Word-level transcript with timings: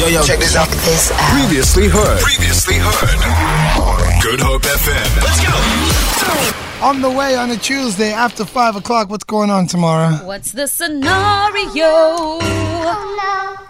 Yo, 0.00 0.06
yo, 0.06 0.22
check 0.22 0.38
this 0.38 0.56
out. 0.56 0.66
This 0.66 1.12
out. 1.12 1.18
Previously 1.38 1.86
heard. 1.86 2.20
Previously 2.20 2.76
heard. 2.78 4.22
Good 4.22 4.40
Hope 4.40 4.62
FM. 4.62 5.16
Let's 5.20 5.44
go. 5.44 6.86
On 6.86 7.02
the 7.02 7.10
way 7.10 7.36
on 7.36 7.50
a 7.50 7.56
Tuesday 7.58 8.10
after 8.10 8.46
5 8.46 8.76
o'clock. 8.76 9.10
What's 9.10 9.24
going 9.24 9.50
on 9.50 9.66
tomorrow? 9.66 10.14
What's 10.24 10.52
the 10.52 10.68
scenario? 10.68 11.84
Oh, 11.84 13.69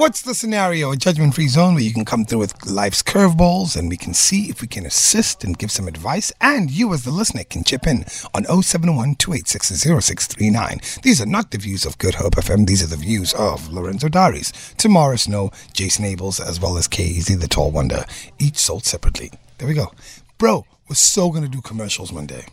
What's 0.00 0.22
the 0.22 0.34
scenario? 0.34 0.92
A 0.92 0.96
judgment 0.96 1.34
free 1.34 1.46
zone 1.46 1.74
where 1.74 1.82
you 1.82 1.92
can 1.92 2.06
come 2.06 2.24
through 2.24 2.38
with 2.38 2.64
life's 2.64 3.02
curveballs 3.02 3.76
and 3.76 3.90
we 3.90 3.98
can 3.98 4.14
see 4.14 4.48
if 4.48 4.62
we 4.62 4.66
can 4.66 4.86
assist 4.86 5.44
and 5.44 5.58
give 5.58 5.70
some 5.70 5.86
advice. 5.86 6.32
And 6.40 6.70
you, 6.70 6.94
as 6.94 7.04
the 7.04 7.10
listener, 7.10 7.44
can 7.44 7.64
chip 7.64 7.86
in 7.86 8.06
on 8.32 8.46
071 8.46 9.16
286 9.16 10.98
These 11.02 11.20
are 11.20 11.26
not 11.26 11.50
the 11.50 11.58
views 11.58 11.84
of 11.84 11.98
Good 11.98 12.14
Hope 12.14 12.36
FM. 12.36 12.66
These 12.66 12.82
are 12.82 12.86
the 12.86 12.96
views 12.96 13.34
of 13.34 13.70
Lorenzo 13.70 14.08
Daris, 14.08 14.74
Tamara 14.76 15.18
Snow, 15.18 15.50
Jason 15.74 16.06
Abels, 16.06 16.40
as 16.40 16.58
well 16.58 16.78
as 16.78 16.88
KZ 16.88 17.38
the 17.38 17.46
Tall 17.46 17.70
Wonder, 17.70 18.06
each 18.38 18.56
sold 18.56 18.86
separately. 18.86 19.30
There 19.58 19.68
we 19.68 19.74
go. 19.74 19.92
Bro, 20.38 20.64
we're 20.88 20.94
so 20.94 21.28
going 21.28 21.42
to 21.42 21.50
do 21.50 21.60
commercials 21.60 22.10
one 22.10 22.24
day. 22.24 22.46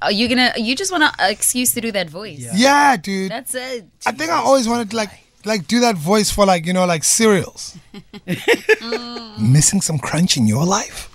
Are 0.00 0.10
you 0.10 0.26
gonna? 0.26 0.54
You 0.56 0.74
just 0.74 0.90
want 0.90 1.02
an 1.02 1.12
excuse 1.30 1.74
to 1.74 1.82
do 1.82 1.92
that 1.92 2.08
voice? 2.08 2.48
Yeah, 2.54 2.96
dude. 2.96 3.30
That's 3.30 3.54
it. 3.54 3.84
I 4.06 4.12
think 4.12 4.30
I 4.30 4.36
always 4.36 4.66
wanted 4.66 4.88
to 4.88 4.96
like 4.96 5.10
like 5.44 5.66
do 5.66 5.80
that 5.80 5.96
voice 5.96 6.30
for 6.30 6.44
like 6.46 6.66
you 6.66 6.72
know 6.72 6.84
like 6.86 7.04
cereals. 7.04 7.76
Missing 9.38 9.80
some 9.80 9.98
crunch 9.98 10.36
in 10.36 10.46
your 10.46 10.64
life? 10.64 11.08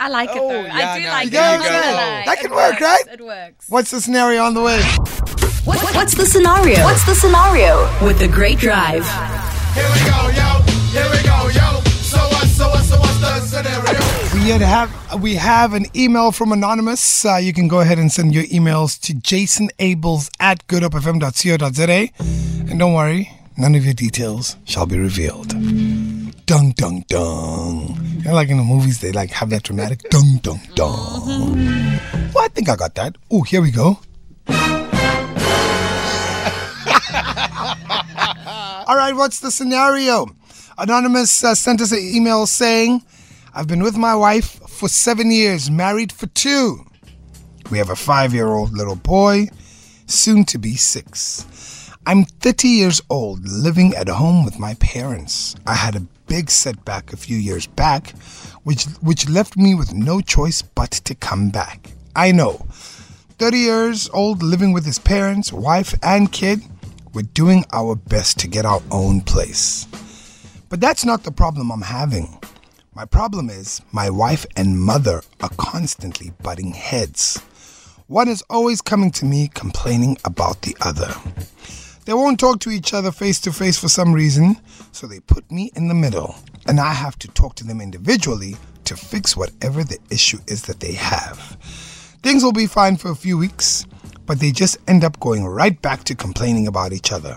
I 0.00 0.08
like 0.08 0.30
it 0.30 0.34
though. 0.34 0.48
Oh, 0.50 0.62
yeah, 0.64 0.74
I 0.74 0.98
do 0.98 1.04
no, 1.04 1.10
like 1.10 1.26
it. 1.28 1.30
there 1.32 1.42
I'm 1.42 1.60
you 1.60 1.66
go. 1.66 1.72
gonna. 1.72 2.22
That 2.26 2.38
It 2.38 2.40
can 2.40 2.50
work, 2.50 2.70
works. 2.72 2.80
right? 2.82 3.04
It 3.12 3.20
works. 3.24 3.66
What's 3.68 3.90
the 3.90 4.00
scenario 4.00 4.42
on 4.42 4.54
the 4.54 4.62
way? 4.62 4.80
What, 5.64 5.80
what's 5.94 6.14
the 6.16 6.26
scenario? 6.26 6.82
What's 6.82 7.04
the 7.06 7.14
scenario? 7.14 7.88
With 8.04 8.18
the 8.18 8.26
Great 8.26 8.58
Drive. 8.58 9.04
Here 9.74 9.84
we 9.84 10.00
go, 10.10 10.28
yo. 10.34 10.62
Here 10.90 11.08
we 11.12 11.22
go, 11.22 11.48
yo. 11.54 11.80
So 12.02 12.18
what, 12.18 12.46
so 12.48 12.68
what, 12.68 12.82
so 12.82 12.98
what's 12.98 13.20
the 13.20 13.40
scenario? 13.46 14.00
We 14.34 14.48
have 14.64 15.22
we 15.22 15.34
have 15.36 15.72
an 15.74 15.86
email 15.94 16.32
from 16.32 16.50
anonymous. 16.50 17.24
Uh, 17.24 17.36
you 17.36 17.52
can 17.52 17.68
go 17.68 17.78
ahead 17.80 17.98
and 17.98 18.10
send 18.10 18.34
your 18.34 18.44
emails 18.44 18.98
to 19.02 19.12
jasonabels 19.14 20.30
at 20.40 20.66
goodhopefm.co.za. 20.66 22.08
And 22.18 22.78
don't 22.78 22.94
worry, 22.94 23.30
none 23.56 23.74
of 23.74 23.84
your 23.84 23.94
details 23.94 24.56
shall 24.64 24.86
be 24.86 24.98
revealed. 24.98 25.48
Dung 26.46 26.72
dung 26.72 27.04
dung. 27.08 27.98
You 28.18 28.24
know, 28.24 28.34
like 28.34 28.48
in 28.48 28.56
the 28.56 28.64
movies, 28.64 29.00
they 29.00 29.12
like 29.12 29.30
have 29.30 29.50
that 29.50 29.62
dramatic 29.62 30.00
dung 30.10 30.38
dung 30.42 30.60
dung. 30.74 31.26
Well, 32.34 32.44
I 32.44 32.48
think 32.48 32.68
I 32.68 32.76
got 32.76 32.94
that. 32.96 33.16
Oh, 33.30 33.42
here 33.42 33.62
we 33.62 33.70
go. 33.70 33.98
All 38.86 38.96
right, 38.96 39.14
what's 39.14 39.40
the 39.40 39.50
scenario? 39.50 40.26
Anonymous 40.78 41.44
uh, 41.44 41.54
sent 41.54 41.80
us 41.80 41.92
an 41.92 41.98
email 42.00 42.46
saying, 42.46 43.02
I've 43.54 43.66
been 43.68 43.82
with 43.82 43.96
my 43.96 44.14
wife 44.14 44.58
for 44.68 44.88
seven 44.88 45.30
years, 45.30 45.70
married 45.70 46.10
for 46.10 46.26
two. 46.28 46.84
We 47.70 47.78
have 47.78 47.90
a 47.90 47.96
five 47.96 48.34
year 48.34 48.48
old 48.48 48.72
little 48.72 48.96
boy, 48.96 49.48
soon 50.06 50.44
to 50.46 50.58
be 50.58 50.76
six. 50.76 51.46
I'm 52.04 52.24
30 52.24 52.66
years 52.66 53.00
old, 53.10 53.46
living 53.46 53.94
at 53.94 54.08
home 54.08 54.44
with 54.44 54.58
my 54.58 54.74
parents. 54.74 55.54
I 55.68 55.74
had 55.74 55.94
a 55.94 56.06
big 56.26 56.50
setback 56.50 57.12
a 57.12 57.16
few 57.16 57.36
years 57.36 57.68
back, 57.68 58.10
which, 58.64 58.86
which 59.02 59.28
left 59.28 59.56
me 59.56 59.76
with 59.76 59.94
no 59.94 60.20
choice 60.20 60.62
but 60.62 60.90
to 60.90 61.14
come 61.14 61.50
back. 61.50 61.92
I 62.16 62.32
know. 62.32 62.66
30 63.38 63.56
years 63.56 64.10
old, 64.12 64.42
living 64.42 64.72
with 64.72 64.84
his 64.84 64.98
parents, 64.98 65.52
wife, 65.52 65.94
and 66.02 66.32
kid, 66.32 66.60
we're 67.14 67.22
doing 67.22 67.64
our 67.72 67.94
best 67.94 68.36
to 68.40 68.48
get 68.48 68.66
our 68.66 68.82
own 68.90 69.20
place. 69.20 69.86
But 70.70 70.80
that's 70.80 71.04
not 71.04 71.22
the 71.22 71.30
problem 71.30 71.70
I'm 71.70 71.82
having. 71.82 72.36
My 72.96 73.04
problem 73.04 73.48
is 73.48 73.80
my 73.92 74.10
wife 74.10 74.44
and 74.56 74.80
mother 74.80 75.22
are 75.40 75.50
constantly 75.56 76.32
butting 76.42 76.72
heads. 76.72 77.38
One 78.08 78.26
is 78.28 78.42
always 78.50 78.82
coming 78.82 79.12
to 79.12 79.24
me 79.24 79.48
complaining 79.54 80.18
about 80.24 80.62
the 80.62 80.76
other. 80.80 81.14
They 82.04 82.14
won't 82.14 82.40
talk 82.40 82.58
to 82.60 82.70
each 82.70 82.94
other 82.94 83.12
face 83.12 83.40
to 83.42 83.52
face 83.52 83.78
for 83.78 83.88
some 83.88 84.12
reason, 84.12 84.56
so 84.90 85.06
they 85.06 85.20
put 85.20 85.50
me 85.52 85.70
in 85.76 85.86
the 85.86 85.94
middle, 85.94 86.34
and 86.66 86.80
I 86.80 86.92
have 86.92 87.16
to 87.20 87.28
talk 87.28 87.54
to 87.56 87.64
them 87.64 87.80
individually 87.80 88.56
to 88.84 88.96
fix 88.96 89.36
whatever 89.36 89.84
the 89.84 89.98
issue 90.10 90.38
is 90.48 90.62
that 90.62 90.80
they 90.80 90.94
have. 90.94 91.38
Things 92.22 92.42
will 92.42 92.52
be 92.52 92.66
fine 92.66 92.96
for 92.96 93.10
a 93.10 93.16
few 93.16 93.38
weeks, 93.38 93.86
but 94.26 94.40
they 94.40 94.50
just 94.50 94.78
end 94.88 95.04
up 95.04 95.20
going 95.20 95.46
right 95.46 95.80
back 95.80 96.02
to 96.04 96.16
complaining 96.16 96.66
about 96.66 96.92
each 96.92 97.12
other. 97.12 97.36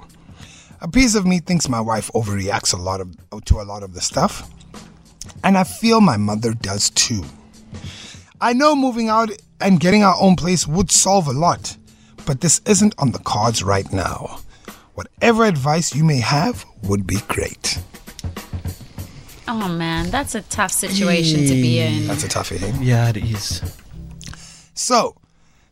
A 0.81 0.87
piece 0.87 1.13
of 1.13 1.27
me 1.27 1.39
thinks 1.39 1.69
my 1.69 1.81
wife 1.81 2.11
overreacts 2.13 2.73
a 2.73 2.81
lot 2.81 3.01
of 3.01 3.15
to 3.45 3.61
a 3.61 3.63
lot 3.63 3.83
of 3.83 3.93
the 3.93 4.01
stuff, 4.01 4.49
and 5.43 5.57
I 5.57 5.63
feel 5.63 6.01
my 6.01 6.17
mother 6.17 6.53
does 6.53 6.89
too. 6.89 7.23
I 8.41 8.53
know 8.53 8.75
moving 8.75 9.09
out 9.09 9.29
and 9.61 9.79
getting 9.79 10.03
our 10.03 10.15
own 10.19 10.35
place 10.35 10.67
would 10.67 10.89
solve 10.91 11.27
a 11.27 11.33
lot, 11.33 11.77
but 12.25 12.41
this 12.41 12.61
isn't 12.65 12.95
on 12.97 13.11
the 13.11 13.19
cards 13.19 13.63
right 13.63 13.91
now. 13.93 14.39
Whatever 14.95 15.45
advice 15.45 15.93
you 15.95 16.03
may 16.03 16.19
have 16.19 16.65
would 16.83 17.05
be 17.05 17.17
great. 17.27 17.79
Oh 19.47 19.67
man, 19.69 20.09
that's 20.09 20.35
a 20.35 20.41
tough 20.43 20.71
situation 20.71 21.41
to 21.45 21.53
be 21.53 21.79
in. 21.79 22.07
That's 22.07 22.23
a 22.23 22.27
toughie. 22.27 22.61
eh? 22.61 22.77
Yeah, 22.81 23.09
it 23.09 23.17
is. 23.17 23.61
So, 24.73 25.15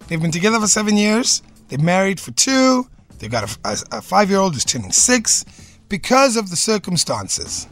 they've 0.07 0.21
been 0.21 0.31
together 0.31 0.59
for 0.59 0.67
seven 0.67 0.95
years. 0.97 1.41
They're 1.69 1.79
married 1.79 2.19
for 2.19 2.31
two. 2.31 2.87
They've 3.17 3.31
got 3.31 3.49
a, 3.49 3.57
a, 3.69 3.97
a 3.97 4.01
five 4.01 4.29
year 4.29 4.39
old 4.39 4.53
who's 4.53 4.65
turning 4.65 4.91
six. 4.91 5.43
Because 5.89 6.35
of 6.37 6.49
the 6.49 6.55
circumstances, 6.55 7.67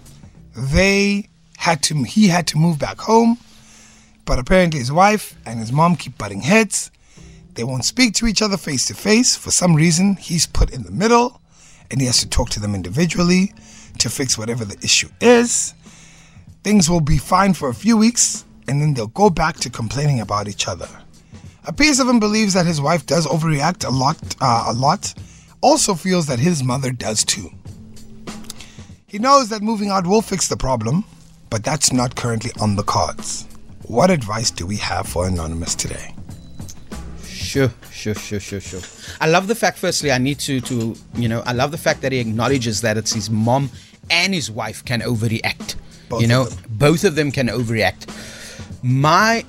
they 0.55 1.27
had 1.57 1.83
to. 1.83 2.03
He 2.03 2.27
had 2.27 2.47
to 2.47 2.57
move 2.57 2.79
back 2.79 2.99
home. 2.99 3.37
But 4.25 4.39
apparently, 4.39 4.79
his 4.79 4.91
wife 4.91 5.35
and 5.45 5.59
his 5.59 5.71
mom 5.71 5.95
keep 5.95 6.17
butting 6.17 6.41
heads. 6.41 6.91
They 7.55 7.63
won't 7.63 7.83
speak 7.85 8.13
to 8.15 8.27
each 8.27 8.41
other 8.41 8.55
face 8.57 8.85
to 8.87 8.93
face. 8.93 9.35
For 9.35 9.51
some 9.51 9.75
reason, 9.75 10.15
he's 10.15 10.45
put 10.45 10.71
in 10.71 10.83
the 10.83 10.91
middle, 10.91 11.40
and 11.91 12.01
he 12.01 12.07
has 12.07 12.19
to 12.19 12.29
talk 12.29 12.49
to 12.51 12.59
them 12.59 12.73
individually 12.73 13.53
to 13.99 14.09
fix 14.09 14.37
whatever 14.37 14.65
the 14.65 14.77
issue 14.83 15.09
is. 15.19 15.73
Things 16.63 16.89
will 16.89 17.01
be 17.01 17.17
fine 17.17 17.53
for 17.53 17.69
a 17.69 17.73
few 17.73 17.97
weeks, 17.97 18.45
and 18.67 18.81
then 18.81 18.93
they'll 18.93 19.07
go 19.07 19.29
back 19.29 19.57
to 19.57 19.69
complaining 19.69 20.21
about 20.21 20.47
each 20.47 20.67
other. 20.67 20.87
A 21.65 21.73
piece 21.73 21.99
of 21.99 22.07
him 22.07 22.19
believes 22.19 22.53
that 22.53 22.65
his 22.65 22.81
wife 22.81 23.05
does 23.05 23.27
overreact 23.27 23.85
a 23.85 23.91
lot, 23.91 24.17
uh, 24.41 24.65
a 24.67 24.73
lot. 24.73 25.13
Also 25.61 25.93
feels 25.93 26.25
that 26.25 26.39
his 26.39 26.63
mother 26.63 26.91
does 26.91 27.23
too. 27.23 27.51
He 29.05 29.19
knows 29.19 29.49
that 29.49 29.61
moving 29.61 29.89
out 29.89 30.07
will 30.07 30.21
fix 30.21 30.47
the 30.47 30.57
problem, 30.57 31.03
but 31.49 31.63
that's 31.63 31.93
not 31.93 32.15
currently 32.15 32.51
on 32.59 32.75
the 32.75 32.83
cards. 32.83 33.45
What 33.83 34.09
advice 34.09 34.49
do 34.49 34.65
we 34.65 34.77
have 34.77 35.05
for 35.05 35.27
Anonymous 35.27 35.75
today? 35.75 36.15
Sure, 37.51 37.69
sure, 37.91 38.15
sure, 38.15 38.39
sure, 38.39 38.61
sure. 38.61 38.79
I 39.19 39.27
love 39.27 39.49
the 39.49 39.55
fact. 39.55 39.77
Firstly, 39.77 40.09
I 40.09 40.19
need 40.19 40.39
to, 40.39 40.61
to 40.61 40.95
you 41.15 41.27
know, 41.27 41.43
I 41.45 41.51
love 41.51 41.71
the 41.71 41.77
fact 41.77 42.01
that 42.01 42.13
he 42.13 42.19
acknowledges 42.19 42.79
that 42.79 42.95
it's 42.95 43.11
his 43.11 43.29
mom 43.29 43.69
and 44.09 44.33
his 44.33 44.49
wife 44.49 44.85
can 44.85 45.01
overreact. 45.01 45.75
Both 46.07 46.21
you 46.21 46.29
know, 46.29 46.47
both 46.69 47.03
of 47.03 47.15
them 47.15 47.29
can 47.29 47.49
overreact. 47.49 48.07
My, 48.81 49.43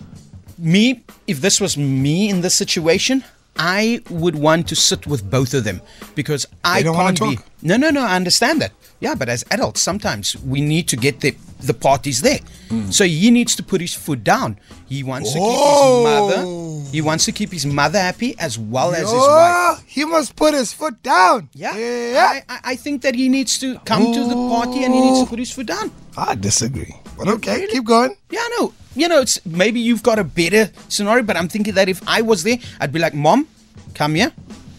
me, 0.59 1.05
if 1.29 1.41
this 1.43 1.61
was 1.61 1.79
me 1.79 2.29
in 2.29 2.41
this 2.41 2.57
situation, 2.57 3.23
I 3.57 4.01
would 4.09 4.35
want 4.35 4.69
to 4.69 4.77
sit 4.77 5.07
with 5.07 5.29
both 5.31 5.53
of 5.55 5.65
them 5.65 5.81
because 6.15 6.47
I 6.65 6.83
can't 6.83 7.21
be. 7.21 7.39
No, 7.63 7.77
no, 7.77 7.91
no. 7.91 8.01
I 8.03 8.17
understand 8.17 8.61
that. 8.63 8.73
Yeah, 9.01 9.15
but 9.15 9.29
as 9.29 9.45
adults, 9.51 9.81
sometimes 9.81 10.37
we 10.45 10.61
need 10.61 10.89
to 10.89 10.97
get 10.97 11.21
the 11.21 11.35
the 11.61 11.75
parties 11.75 12.23
there. 12.23 12.39
Hmm. 12.71 12.91
So 12.91 13.05
he 13.05 13.31
needs 13.31 13.55
to 13.57 13.63
put 13.63 13.81
his 13.81 13.95
foot 13.95 14.25
down. 14.25 14.59
He 14.89 15.03
wants 15.05 15.33
to 15.33 15.39
keep 15.39 15.47
his 15.49 16.05
mother. 16.05 16.91
He 16.91 17.01
wants 17.01 17.25
to 17.27 17.33
keep 17.33 17.53
his 17.53 17.67
mother 17.67 17.99
happy 18.01 18.35
as 18.39 18.59
well 18.59 18.93
as 18.95 19.03
his 19.11 19.13
wife. 19.13 19.83
He 19.87 20.05
must 20.05 20.34
put 20.34 20.55
his 20.55 20.73
foot 20.73 21.03
down. 21.03 21.49
Yeah, 21.55 21.77
yeah. 21.77 22.27
I, 22.49 22.55
I- 22.55 22.61
I 22.72 22.77
think 22.77 23.03
that 23.03 23.15
he 23.15 23.28
needs 23.28 23.59
to 23.60 23.78
come 23.81 24.13
to 24.13 24.25
the 24.28 24.34
party 24.34 24.83
and 24.84 24.93
he 24.95 25.01
needs 25.01 25.21
to 25.21 25.27
put 25.27 25.39
his 25.39 25.51
foot 25.53 25.66
down. 25.66 25.91
I 26.16 26.34
disagree, 26.34 26.94
but 27.16 27.28
okay, 27.28 27.66
keep 27.70 27.84
going. 27.84 28.16
Yeah, 28.30 28.47
no, 28.59 28.74
you 28.94 29.09
know, 29.09 29.20
it's 29.20 29.44
maybe 29.47 29.80
you've 29.80 30.03
got 30.03 30.18
a 30.18 30.24
better 30.24 30.70
scenario, 30.88 31.22
but 31.22 31.36
I'm 31.36 31.48
thinking 31.48 31.74
that 31.74 31.88
if 31.88 32.06
I 32.06 32.22
was 32.22 32.42
there, 32.42 32.59
I'd 32.80 32.92
be 32.92 32.98
like, 32.98 33.14
Mom, 33.14 33.48
come 33.94 34.14
here, 34.14 34.32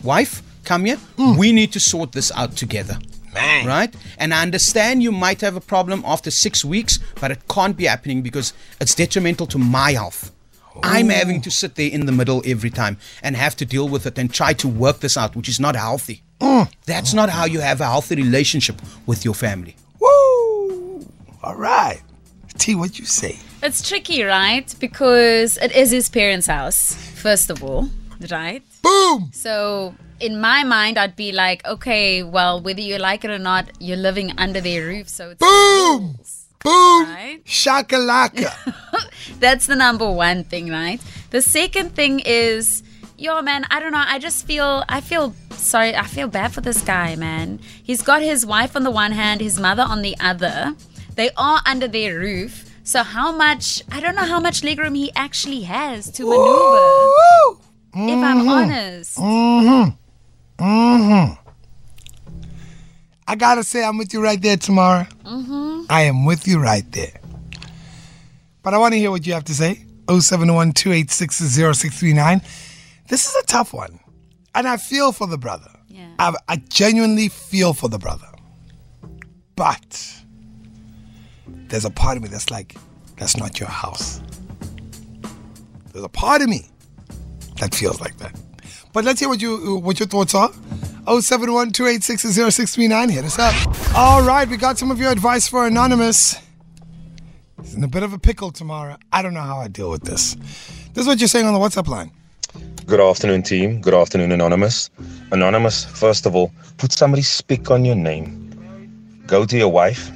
wife, 0.03 0.41
come 0.63 0.85
here. 0.85 0.97
Hmm. 1.17 1.37
We 1.37 1.51
need 1.51 1.71
to 1.73 1.79
sort 1.79 2.11
this 2.11 2.31
out 2.31 2.55
together. 2.55 2.97
Man. 3.33 3.65
Right? 3.65 3.95
And 4.19 4.31
I 4.31 4.43
understand 4.43 5.01
you 5.01 5.11
might 5.11 5.41
have 5.41 5.55
a 5.55 5.61
problem 5.61 6.03
after 6.05 6.29
six 6.29 6.63
weeks, 6.63 6.99
but 7.19 7.31
it 7.31 7.47
can't 7.47 7.75
be 7.75 7.85
happening 7.85 8.21
because 8.21 8.53
it's 8.79 8.93
detrimental 8.93 9.47
to 9.47 9.57
my 9.57 9.93
health. 9.93 10.31
I'm 10.83 11.09
oh. 11.09 11.13
having 11.13 11.41
to 11.41 11.51
sit 11.51 11.75
there 11.75 11.89
in 11.89 12.05
the 12.05 12.11
middle 12.11 12.43
every 12.45 12.69
time 12.69 12.97
and 13.23 13.35
have 13.35 13.55
to 13.57 13.65
deal 13.65 13.89
with 13.89 14.05
it 14.05 14.19
and 14.19 14.31
try 14.31 14.53
to 14.53 14.67
work 14.67 14.99
this 14.99 15.17
out, 15.17 15.35
which 15.35 15.49
is 15.49 15.59
not 15.59 15.75
healthy. 15.75 16.21
Mm. 16.39 16.71
That's 16.85 17.13
not 17.13 17.29
how 17.29 17.45
you 17.45 17.59
have 17.59 17.81
a 17.81 17.85
healthy 17.85 18.15
relationship 18.15 18.81
with 19.07 19.25
your 19.25 19.33
family. 19.33 19.75
All 21.43 21.55
right. 21.55 22.01
T, 22.57 22.73
what 22.73 22.97
you 22.97 23.05
say? 23.05 23.39
It's 23.61 23.87
tricky, 23.87 24.23
right? 24.23 24.73
Because 24.79 25.57
it 25.57 25.73
is 25.73 25.91
his 25.91 26.07
parents' 26.07 26.47
house, 26.47 26.95
first 27.15 27.49
of 27.49 27.61
all. 27.63 27.89
right? 28.31 28.63
Boom! 28.81 29.29
So 29.33 29.93
in 30.21 30.39
my 30.39 30.63
mind, 30.63 30.97
I'd 30.97 31.17
be 31.17 31.33
like, 31.33 31.65
okay, 31.65 32.23
well, 32.23 32.61
whether 32.61 32.79
you 32.79 32.97
like 32.97 33.25
it 33.25 33.31
or 33.31 33.39
not, 33.39 33.69
you're 33.79 33.97
living 33.97 34.31
under 34.37 34.61
their 34.61 34.85
roof, 34.85 35.09
so 35.09 35.31
it's 35.31 35.39
Boom! 35.39 36.17
Boom! 36.63 37.03
Right. 37.09 37.41
Shakalaka. 37.45 38.53
That's 39.39 39.65
the 39.65 39.75
number 39.75 40.09
one 40.09 40.45
thing, 40.45 40.69
right? 40.69 41.01
The 41.31 41.41
second 41.41 41.93
thing 41.93 42.21
is, 42.25 42.83
yo, 43.17 43.41
man, 43.41 43.65
I 43.69 43.81
don't 43.81 43.91
know. 43.91 44.03
I 44.05 44.17
just 44.19 44.45
feel, 44.47 44.85
I 44.87 45.01
feel 45.01 45.35
sorry. 45.51 45.93
I 45.93 46.03
feel 46.03 46.29
bad 46.29 46.53
for 46.53 46.61
this 46.61 46.81
guy, 46.81 47.17
man. 47.17 47.59
He's 47.83 48.01
got 48.01 48.21
his 48.21 48.45
wife 48.45 48.77
on 48.77 48.83
the 48.83 48.91
one 48.91 49.11
hand, 49.11 49.41
his 49.41 49.59
mother 49.59 49.83
on 49.83 50.01
the 50.03 50.15
other. 50.21 50.75
They 51.15 51.29
are 51.37 51.61
under 51.65 51.87
their 51.87 52.19
roof. 52.19 52.69
So 52.83 53.03
how 53.03 53.31
much? 53.31 53.81
I 53.91 53.99
don't 53.99 54.15
know 54.15 54.25
how 54.25 54.39
much 54.39 54.61
legroom 54.61 54.95
he 54.95 55.11
actually 55.15 55.61
has 55.61 56.11
to 56.11 56.23
maneuver. 56.23 56.45
Woo! 56.45 57.59
If 57.95 57.95
I'm 57.95 58.39
mm-hmm. 58.39 58.49
honest, 58.49 59.17
mm-hmm. 59.17 60.63
Mm-hmm. 60.63 61.33
I 63.27 63.35
gotta 63.35 63.63
say, 63.63 63.83
I'm 63.83 63.97
with 63.97 64.13
you 64.13 64.21
right 64.21 64.41
there, 64.41 64.57
Tamara. 64.57 65.07
Mm-hmm. 65.23 65.85
I 65.89 66.01
am 66.01 66.25
with 66.25 66.47
you 66.47 66.59
right 66.59 66.89
there. 66.91 67.19
But 68.63 68.73
I 68.73 68.77
want 68.77 68.93
to 68.93 68.99
hear 68.99 69.11
what 69.11 69.27
you 69.27 69.33
have 69.33 69.45
to 69.45 69.53
say. 69.53 69.85
071 70.09 70.73
This 73.07 73.27
is 73.27 73.35
a 73.35 73.45
tough 73.45 73.73
one. 73.73 73.99
And 74.55 74.67
I 74.67 74.77
feel 74.77 75.11
for 75.11 75.27
the 75.27 75.37
brother. 75.37 75.69
Yeah. 75.87 76.09
I, 76.19 76.33
I 76.47 76.57
genuinely 76.57 77.29
feel 77.29 77.73
for 77.73 77.89
the 77.89 77.97
brother. 77.97 78.27
But 79.55 80.23
there's 81.47 81.85
a 81.85 81.89
part 81.89 82.17
of 82.17 82.23
me 82.23 82.29
that's 82.29 82.49
like, 82.49 82.75
that's 83.17 83.37
not 83.37 83.59
your 83.59 83.69
house. 83.69 84.21
There's 85.91 86.05
a 86.05 86.09
part 86.09 86.41
of 86.41 86.49
me 86.49 86.69
that 87.59 87.75
feels 87.75 88.01
like 88.01 88.17
that. 88.17 88.39
But 88.93 89.05
let's 89.05 89.19
hear 89.19 89.29
what 89.29 89.41
you 89.41 89.79
what 89.79 89.99
your 89.99 90.07
thoughts 90.07 90.35
are. 90.35 90.51
071 91.05 91.71
286 91.71 92.21
0639. 92.21 93.09
Hit 93.09 93.25
us 93.25 93.39
up. 93.39 93.95
All 93.95 94.23
right, 94.23 94.47
we 94.47 94.57
got 94.57 94.77
some 94.77 94.91
of 94.91 94.99
your 94.99 95.11
advice 95.11 95.47
for 95.47 95.65
Anonymous. 95.65 96.37
He's 97.61 97.75
in 97.75 97.83
a 97.83 97.87
bit 97.87 98.03
of 98.03 98.13
a 98.13 98.19
pickle 98.19 98.51
tomorrow. 98.51 98.97
I 99.11 99.21
don't 99.21 99.33
know 99.33 99.41
how 99.41 99.57
I 99.57 99.67
deal 99.67 99.89
with 99.89 100.03
this. 100.03 100.35
This 100.93 101.01
is 101.03 101.07
what 101.07 101.19
you're 101.19 101.27
saying 101.27 101.45
on 101.45 101.53
the 101.53 101.59
WhatsApp 101.59 101.87
line. 101.87 102.11
Good 102.85 102.99
afternoon, 102.99 103.43
team. 103.43 103.81
Good 103.81 103.93
afternoon, 103.93 104.31
Anonymous. 104.31 104.89
Anonymous, 105.31 105.85
first 105.85 106.25
of 106.25 106.35
all, 106.35 106.51
put 106.77 106.91
somebody's 106.91 107.29
spick 107.29 107.71
on 107.71 107.85
your 107.85 107.95
name. 107.95 109.23
Go 109.25 109.45
to 109.45 109.57
your 109.57 109.69
wife 109.69 110.11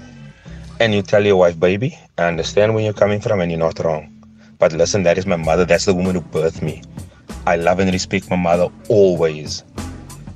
and 0.79 0.93
you 0.93 1.01
tell 1.01 1.25
your 1.25 1.37
wife, 1.37 1.59
baby, 1.59 1.97
I 2.17 2.25
understand 2.25 2.73
where 2.73 2.83
you're 2.83 2.93
coming 2.93 3.19
from 3.19 3.39
and 3.39 3.51
you're 3.51 3.59
not 3.59 3.79
wrong. 3.79 4.13
But 4.59 4.73
listen, 4.73 5.03
that 5.03 5.17
is 5.17 5.25
my 5.25 5.35
mother. 5.35 5.65
That's 5.65 5.85
the 5.85 5.93
woman 5.93 6.15
who 6.15 6.21
birthed 6.21 6.61
me. 6.61 6.83
I 7.45 7.55
love 7.55 7.79
and 7.79 7.91
respect 7.91 8.29
my 8.29 8.35
mother 8.35 8.69
always. 8.89 9.63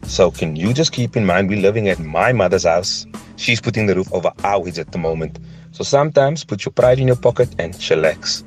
So 0.03 0.31
can 0.31 0.55
you 0.55 0.73
just 0.73 0.91
keep 0.91 1.15
in 1.15 1.25
mind 1.25 1.49
we're 1.49 1.61
living 1.61 1.89
at 1.89 1.99
my 1.99 2.33
mother's 2.33 2.65
house. 2.65 3.05
She's 3.37 3.61
putting 3.61 3.85
the 3.85 3.95
roof 3.95 4.11
over 4.13 4.31
our 4.43 4.65
heads 4.65 4.79
at 4.79 4.91
the 4.91 4.97
moment. 4.97 5.39
So 5.71 5.83
sometimes 5.83 6.43
put 6.43 6.65
your 6.65 6.73
pride 6.73 6.99
in 6.99 7.07
your 7.07 7.15
pocket 7.15 7.53
and 7.59 7.73
chillax. 7.73 8.43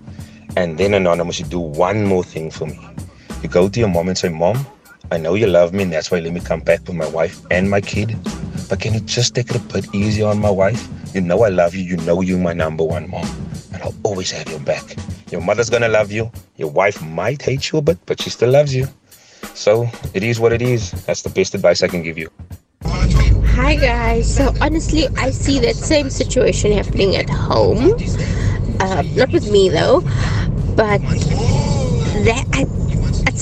And 0.56 0.78
then 0.78 0.94
Anonymous, 0.94 1.40
you 1.40 1.46
do 1.46 1.60
one 1.60 2.04
more 2.04 2.22
thing 2.24 2.50
for 2.50 2.66
me. 2.66 2.78
You 3.42 3.48
go 3.48 3.68
to 3.68 3.80
your 3.80 3.88
mom 3.88 4.08
and 4.08 4.18
say, 4.18 4.28
Mom, 4.28 4.66
I 5.10 5.18
know 5.18 5.34
you 5.34 5.46
love 5.46 5.72
me 5.72 5.84
and 5.84 5.92
that's 5.92 6.10
why 6.10 6.18
you 6.18 6.24
let 6.24 6.32
me 6.32 6.40
come 6.40 6.60
back 6.60 6.80
with 6.86 6.96
my 6.96 7.08
wife 7.08 7.40
and 7.50 7.70
my 7.70 7.80
kid. 7.80 8.16
But 8.68 8.80
can 8.80 8.94
you 8.94 9.00
just 9.00 9.34
take 9.34 9.50
it 9.50 9.56
a 9.56 9.58
bit 9.60 9.94
easier 9.94 10.26
on 10.26 10.38
my 10.38 10.50
wife? 10.50 10.88
You 11.14 11.20
know 11.20 11.44
I 11.44 11.48
love 11.48 11.76
you. 11.76 11.82
You 11.82 11.96
know 11.98 12.22
you're 12.22 12.40
my 12.40 12.52
number 12.52 12.82
one 12.82 13.08
mom. 13.08 13.24
And 13.72 13.80
I'll 13.80 13.94
always 14.02 14.32
have 14.32 14.48
your 14.48 14.58
back. 14.58 14.96
Your 15.30 15.40
mother's 15.40 15.70
gonna 15.70 15.88
love 15.88 16.10
you. 16.10 16.28
Your 16.56 16.70
wife 16.70 17.00
might 17.02 17.40
hate 17.40 17.70
you 17.70 17.78
a 17.78 17.82
bit, 17.82 17.98
but 18.04 18.20
she 18.20 18.30
still 18.30 18.50
loves 18.50 18.74
you. 18.74 18.88
So 19.54 19.88
it 20.12 20.24
is 20.24 20.40
what 20.40 20.52
it 20.52 20.60
is. 20.60 20.90
That's 21.06 21.22
the 21.22 21.30
best 21.30 21.54
advice 21.54 21.84
I 21.84 21.86
can 21.86 22.02
give 22.02 22.18
you. 22.18 22.30
Hi 22.84 23.76
guys. 23.76 24.34
So 24.34 24.52
honestly, 24.60 25.06
I 25.16 25.30
see 25.30 25.60
that 25.60 25.76
same 25.76 26.10
situation 26.10 26.72
happening 26.72 27.14
at 27.14 27.30
home. 27.30 27.94
Uh, 28.80 29.02
not 29.14 29.30
with 29.30 29.48
me 29.52 29.68
though, 29.68 30.00
but 30.74 31.00
that 32.26 32.44
I, 32.52 32.64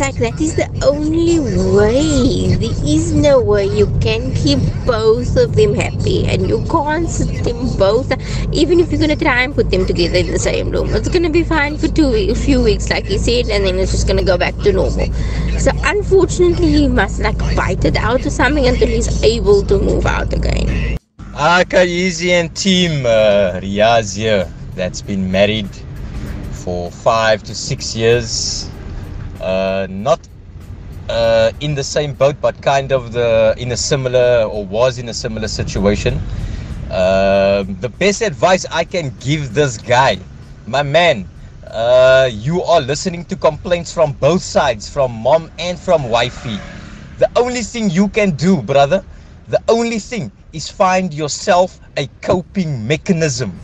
like 0.00 0.16
that 0.16 0.40
is 0.40 0.54
the 0.56 0.68
only 0.82 1.38
way. 1.40 2.54
There 2.56 2.76
is 2.84 3.12
no 3.12 3.40
way 3.40 3.66
you 3.66 3.86
can 4.00 4.32
keep 4.34 4.58
both 4.86 5.36
of 5.36 5.54
them 5.54 5.74
happy, 5.74 6.24
and 6.26 6.48
you 6.48 6.64
can't 6.70 7.08
sit 7.08 7.44
them 7.44 7.76
both. 7.76 8.10
Even 8.52 8.80
if 8.80 8.90
you're 8.90 9.00
gonna 9.00 9.16
try 9.16 9.42
and 9.42 9.54
put 9.54 9.70
them 9.70 9.84
together 9.86 10.18
in 10.18 10.28
the 10.28 10.38
same 10.38 10.70
room, 10.70 10.94
it's 10.94 11.08
gonna 11.08 11.30
be 11.30 11.42
fine 11.42 11.76
for 11.76 11.88
two, 11.88 12.14
a 12.14 12.34
few 12.34 12.62
weeks, 12.62 12.90
like 12.90 13.10
you 13.10 13.18
said, 13.18 13.48
and 13.50 13.66
then 13.66 13.78
it's 13.78 13.92
just 13.92 14.06
gonna 14.06 14.24
go 14.24 14.38
back 14.38 14.56
to 14.58 14.72
normal. 14.72 15.12
So 15.58 15.70
unfortunately, 15.84 16.70
he 16.70 16.88
must 16.88 17.20
like 17.20 17.38
bite 17.54 17.84
it 17.84 17.96
out 17.96 18.24
or 18.24 18.30
something 18.30 18.66
until 18.66 18.88
he's 18.88 19.22
able 19.22 19.62
to 19.66 19.78
move 19.78 20.06
out 20.06 20.32
again. 20.32 20.96
Aka 21.34 21.86
Easy 21.86 22.32
and 22.32 22.54
team, 22.56 23.04
uh, 23.04 23.60
Riaz 23.60 24.16
here, 24.16 24.50
that's 24.74 25.02
been 25.02 25.30
married 25.30 25.68
for 26.52 26.90
five 26.90 27.42
to 27.44 27.54
six 27.54 27.94
years. 27.94 28.71
Uh, 29.42 29.86
not 29.90 30.20
uh, 31.08 31.50
in 31.60 31.74
the 31.74 31.82
same 31.82 32.14
boat, 32.14 32.36
but 32.40 32.60
kind 32.62 32.92
of 32.92 33.12
the 33.12 33.54
in 33.58 33.72
a 33.72 33.76
similar 33.76 34.44
or 34.44 34.64
was 34.64 34.98
in 34.98 35.08
a 35.08 35.14
similar 35.14 35.48
situation. 35.48 36.20
Um 36.90 37.76
the 37.80 37.88
best 37.88 38.22
advice 38.22 38.66
I 38.70 38.84
can 38.84 39.12
give 39.20 39.54
this 39.54 39.78
guy, 39.78 40.18
my 40.66 40.82
man, 40.82 41.28
uh, 41.72 42.28
you 42.30 42.62
are 42.62 42.80
listening 42.80 43.24
to 43.26 43.36
complaints 43.36 43.92
from 43.92 44.12
both 44.12 44.42
sides, 44.42 44.88
from 44.88 45.10
mom 45.12 45.50
and 45.58 45.78
from 45.78 46.08
wifey. 46.10 46.58
The 47.18 47.30
only 47.36 47.62
thing 47.62 47.88
you 47.90 48.08
can 48.08 48.32
do, 48.32 48.60
brother, 48.60 49.04
the 49.48 49.62
only 49.68 49.98
thing 49.98 50.30
is 50.52 50.68
find 50.68 51.14
yourself 51.14 51.80
a 51.96 52.06
coping 52.20 52.86
mechanism. 52.86 53.58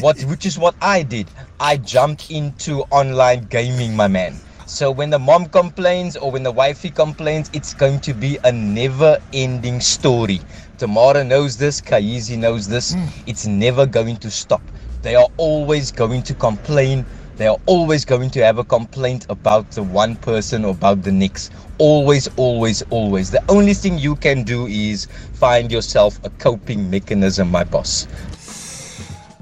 What 0.00 0.20
which 0.24 0.44
is 0.44 0.58
what 0.58 0.74
I 0.82 1.02
did. 1.02 1.26
I 1.58 1.78
jumped 1.78 2.30
into 2.30 2.82
online 2.90 3.46
gaming, 3.48 3.96
my 3.96 4.08
man. 4.08 4.36
So 4.66 4.90
when 4.90 5.10
the 5.10 5.18
mom 5.18 5.46
complains 5.46 6.16
or 6.16 6.30
when 6.30 6.42
the 6.42 6.50
wifey 6.50 6.90
complains, 6.90 7.50
it's 7.52 7.74
going 7.74 8.00
to 8.00 8.14
be 8.14 8.38
a 8.44 8.52
never-ending 8.52 9.80
story. 9.80 10.40
Tamara 10.78 11.22
knows 11.22 11.56
this, 11.56 11.80
KZ 11.80 12.38
knows 12.38 12.66
this. 12.66 12.94
Hmm. 12.94 13.06
It's 13.26 13.46
never 13.46 13.84
going 13.84 14.16
to 14.18 14.30
stop. 14.30 14.62
They 15.02 15.16
are 15.16 15.28
always 15.36 15.92
going 15.92 16.22
to 16.24 16.34
complain. 16.34 17.04
They 17.36 17.46
are 17.46 17.58
always 17.66 18.04
going 18.06 18.30
to 18.30 18.44
have 18.44 18.58
a 18.58 18.64
complaint 18.64 19.26
about 19.28 19.70
the 19.72 19.82
one 19.82 20.16
person 20.16 20.64
or 20.64 20.70
about 20.70 21.02
the 21.02 21.12
next. 21.12 21.52
Always, 21.78 22.28
always, 22.36 22.82
always. 22.90 23.30
The 23.30 23.44
only 23.50 23.74
thing 23.74 23.98
you 23.98 24.16
can 24.16 24.44
do 24.44 24.66
is 24.66 25.06
find 25.34 25.70
yourself 25.70 26.18
a 26.24 26.30
coping 26.30 26.88
mechanism, 26.88 27.50
my 27.50 27.64
boss. 27.64 28.06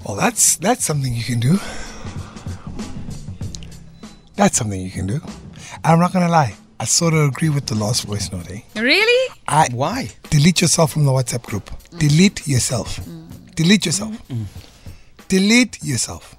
Well, 0.04 0.16
that's 0.16 0.56
that's 0.56 0.85
something 0.85 1.14
you 1.14 1.23
can 1.23 1.38
do. 1.38 1.61
That's 4.36 4.56
something 4.56 4.80
you 4.80 4.90
can 4.90 5.06
do. 5.06 5.20
I'm 5.84 5.98
not 5.98 6.12
gonna 6.12 6.28
lie. 6.28 6.54
I 6.80 6.84
sort 6.84 7.14
of 7.14 7.28
agree 7.28 7.48
with 7.48 7.66
the 7.66 7.74
last 7.74 8.04
voice 8.04 8.32
note. 8.32 8.50
Eh? 8.50 8.60
really? 8.76 9.34
I 9.46 9.68
Why? 9.72 10.08
delete 10.30 10.60
yourself 10.62 10.92
from 10.92 11.04
the 11.04 11.12
WhatsApp 11.12 11.44
group. 11.44 11.70
Delete 11.98 12.46
yourself. 12.48 12.98
Delete 13.54 13.86
yourself. 13.86 14.20
Delete 15.28 15.82
yourself. 15.84 16.36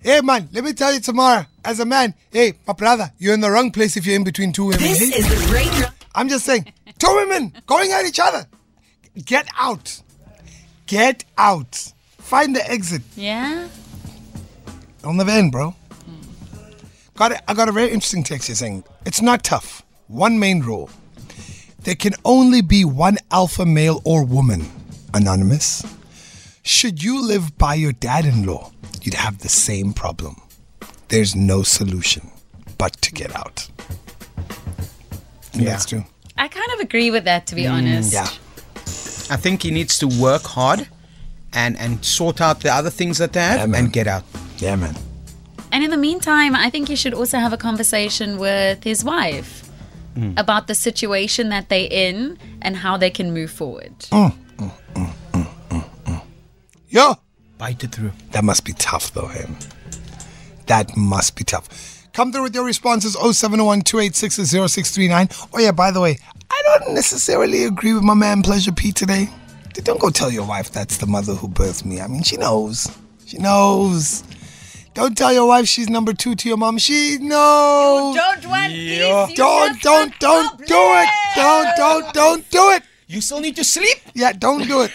Hey 0.00 0.20
man, 0.22 0.48
let 0.52 0.64
me 0.64 0.72
tell 0.72 0.92
you 0.92 1.00
tomorrow, 1.00 1.44
as 1.64 1.78
a 1.78 1.84
man, 1.84 2.14
hey, 2.30 2.54
my 2.66 2.72
brother, 2.72 3.12
you're 3.18 3.34
in 3.34 3.40
the 3.40 3.50
wrong 3.50 3.70
place 3.70 3.96
if 3.96 4.06
you're 4.06 4.16
in 4.16 4.24
between 4.24 4.52
two 4.52 4.64
women. 4.66 4.80
This 4.80 4.98
hey? 4.98 5.18
is 5.18 5.28
the 5.28 5.50
Great 5.50 5.90
I'm 6.14 6.28
just 6.28 6.44
saying, 6.44 6.72
two 6.98 7.14
women 7.14 7.54
going 7.66 7.92
at 7.92 8.04
each 8.04 8.18
other. 8.18 8.46
Get 9.24 9.46
out. 9.58 10.00
Get 10.86 11.24
out. 11.38 11.92
Find 12.18 12.54
the 12.56 12.68
exit. 12.70 13.02
Yeah. 13.16 13.68
It'll 15.00 15.12
never 15.12 15.30
end, 15.30 15.52
bro. 15.52 15.74
Got 17.20 17.32
it. 17.32 17.42
I 17.46 17.52
got 17.52 17.68
a 17.68 17.72
very 17.72 17.88
interesting 17.90 18.24
text 18.24 18.46
here 18.46 18.56
saying 18.56 18.82
it's 19.04 19.20
not 19.20 19.44
tough. 19.44 19.82
One 20.06 20.38
main 20.38 20.60
rule: 20.60 20.88
there 21.80 21.94
can 21.94 22.14
only 22.24 22.62
be 22.62 22.82
one 22.82 23.18
alpha 23.30 23.66
male 23.66 24.00
or 24.06 24.24
woman. 24.24 24.64
Anonymous. 25.12 25.84
Should 26.62 27.02
you 27.02 27.20
live 27.20 27.58
by 27.58 27.74
your 27.74 27.92
dad-in-law, 27.92 28.72
you'd 29.02 29.12
have 29.12 29.40
the 29.40 29.50
same 29.50 29.92
problem. 29.92 30.40
There's 31.08 31.36
no 31.36 31.62
solution 31.62 32.30
but 32.78 32.92
to 33.02 33.12
get 33.12 33.36
out. 33.36 33.68
And 35.52 35.62
Yeah. 35.62 35.72
That's 35.72 35.84
true. 35.84 36.04
I 36.38 36.48
kind 36.48 36.72
of 36.72 36.80
agree 36.80 37.10
with 37.10 37.24
that, 37.24 37.46
to 37.48 37.54
be 37.54 37.64
mm, 37.64 37.72
honest. 37.72 38.14
Yeah. 38.14 38.30
I 39.34 39.36
think 39.36 39.62
he 39.62 39.70
needs 39.70 39.98
to 39.98 40.06
work 40.06 40.44
hard 40.44 40.88
and 41.52 41.76
and 41.78 42.02
sort 42.02 42.40
out 42.40 42.60
the 42.60 42.72
other 42.72 42.88
things 42.90 43.18
that 43.18 43.34
they 43.34 43.42
have 43.42 43.68
Yeah, 43.68 43.78
and 43.78 43.92
get 43.92 44.06
out. 44.06 44.24
Yeah, 44.56 44.76
man. 44.76 44.96
And 45.72 45.84
in 45.84 45.90
the 45.90 45.96
meantime, 45.96 46.54
I 46.54 46.70
think 46.70 46.88
he 46.88 46.96
should 46.96 47.14
also 47.14 47.38
have 47.38 47.52
a 47.52 47.56
conversation 47.56 48.38
with 48.38 48.82
his 48.84 49.04
wife 49.04 49.70
mm. 50.16 50.38
about 50.38 50.66
the 50.66 50.74
situation 50.74 51.48
that 51.50 51.68
they're 51.68 51.88
in 51.90 52.38
and 52.60 52.76
how 52.76 52.96
they 52.96 53.10
can 53.10 53.32
move 53.32 53.50
forward. 53.50 53.96
Mm, 54.10 54.32
mm, 54.56 56.22
yeah, 56.88 57.14
Bite 57.58 57.84
it 57.84 57.92
through. 57.92 58.12
that 58.32 58.42
must 58.42 58.64
be 58.64 58.72
tough 58.72 59.12
though, 59.14 59.28
him. 59.28 59.56
That 60.66 60.96
must 60.96 61.36
be 61.36 61.44
tough. 61.44 61.68
Come 62.12 62.32
through 62.32 62.42
with 62.42 62.54
your 62.54 62.64
responses 62.64 63.14
0701 63.14 63.82
286 63.82 64.50
0639. 64.50 65.28
Oh, 65.52 65.58
yeah, 65.60 65.70
by 65.70 65.90
the 65.90 66.00
way, 66.00 66.18
I 66.50 66.62
don't 66.64 66.94
necessarily 66.94 67.64
agree 67.64 67.92
with 67.92 68.02
my 68.02 68.14
man 68.14 68.42
Pleasure 68.42 68.72
P 68.72 68.90
today. 68.90 69.28
Don't 69.74 70.00
go 70.00 70.10
tell 70.10 70.30
your 70.30 70.44
wife 70.44 70.70
that's 70.72 70.96
the 70.98 71.06
mother 71.06 71.34
who 71.34 71.48
birthed 71.48 71.84
me. 71.84 72.00
I 72.00 72.08
mean, 72.08 72.22
she 72.22 72.36
knows. 72.36 72.90
She 73.24 73.38
knows. 73.38 74.24
Don't 75.00 75.16
tell 75.16 75.32
your 75.32 75.46
wife 75.48 75.66
she's 75.66 75.88
number 75.88 76.12
two 76.12 76.34
to 76.34 76.46
your 76.46 76.58
mom. 76.58 76.76
She 76.76 77.16
knows. 77.16 78.14
Don't 78.14 78.46
want 78.46 78.70
Yeah. 78.74 79.24
peace. 79.28 79.30
You 79.30 79.44
Don't, 79.44 79.80
don't, 79.80 80.18
don't 80.20 80.58
do 80.58 80.76
it. 81.00 81.08
Don't, 81.34 81.68
don't, 81.78 82.12
don't 82.12 82.50
do 82.50 82.70
it. 82.72 82.82
You 83.06 83.22
still 83.22 83.40
need 83.40 83.56
to 83.56 83.64
sleep? 83.64 83.96
Yeah, 84.14 84.32
don't 84.32 84.68
do 84.68 84.82
it. 84.82 84.92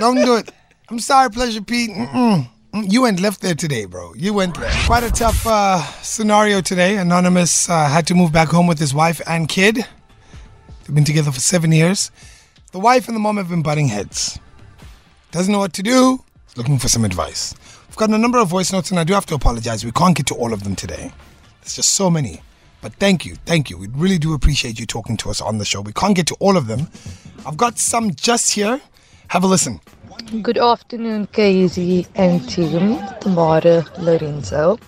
don't 0.00 0.16
do 0.16 0.34
it. 0.34 0.50
I'm 0.88 0.98
sorry, 0.98 1.30
Pleasure 1.30 1.62
Pete. 1.62 1.90
Mm-mm. 1.90 2.48
Mm, 2.74 2.90
You 2.90 3.02
went 3.02 3.20
left 3.20 3.40
there 3.40 3.54
today, 3.54 3.84
bro. 3.84 4.14
You 4.14 4.32
went 4.34 4.58
there. 4.58 4.72
Quite 4.84 5.04
a 5.04 5.12
tough 5.12 5.46
uh, 5.46 5.80
scenario 6.02 6.60
today. 6.60 6.96
Anonymous 6.96 7.70
uh, 7.70 7.88
had 7.88 8.08
to 8.08 8.16
move 8.16 8.32
back 8.32 8.48
home 8.48 8.66
with 8.66 8.80
his 8.80 8.92
wife 8.92 9.20
and 9.28 9.48
kid. 9.48 9.76
They've 9.76 10.92
been 10.94 11.04
together 11.04 11.30
for 11.30 11.38
seven 11.38 11.70
years. 11.70 12.10
The 12.72 12.80
wife 12.80 13.06
and 13.06 13.14
the 13.16 13.20
mom 13.20 13.36
have 13.36 13.48
been 13.48 13.62
butting 13.62 13.86
heads. 13.86 14.40
Doesn't 15.30 15.52
know 15.52 15.60
what 15.60 15.72
to 15.74 15.84
do. 15.84 16.24
Looking 16.56 16.80
for 16.80 16.88
some 16.88 17.04
advice. 17.04 17.54
We've 17.94 18.00
gotten 18.00 18.16
a 18.16 18.18
number 18.18 18.38
of 18.38 18.48
voice 18.48 18.72
notes, 18.72 18.90
and 18.90 18.98
I 18.98 19.04
do 19.04 19.12
have 19.12 19.24
to 19.26 19.36
apologize. 19.36 19.84
We 19.84 19.92
can't 19.92 20.16
get 20.16 20.26
to 20.26 20.34
all 20.34 20.52
of 20.52 20.64
them 20.64 20.74
today. 20.74 21.12
There's 21.60 21.76
just 21.76 21.90
so 21.90 22.10
many. 22.10 22.42
But 22.82 22.94
thank 22.94 23.24
you, 23.24 23.36
thank 23.46 23.70
you. 23.70 23.78
We 23.78 23.86
really 23.86 24.18
do 24.18 24.34
appreciate 24.34 24.80
you 24.80 24.84
talking 24.84 25.16
to 25.18 25.30
us 25.30 25.40
on 25.40 25.58
the 25.58 25.64
show. 25.64 25.80
We 25.80 25.92
can't 25.92 26.16
get 26.16 26.26
to 26.26 26.36
all 26.40 26.56
of 26.56 26.66
them. 26.66 26.88
I've 27.46 27.56
got 27.56 27.78
some 27.78 28.12
just 28.12 28.50
here. 28.50 28.80
Have 29.28 29.44
a 29.44 29.46
listen. 29.46 29.80
Good 30.42 30.58
afternoon, 30.58 31.28
KZ 31.28 32.08
and 32.16 32.48
team. 32.48 32.98
Tamara 33.20 33.86
Lorenzo. 34.00 34.80